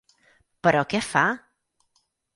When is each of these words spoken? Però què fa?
Però 0.67 0.81
què 0.95 1.01
fa? 1.09 1.25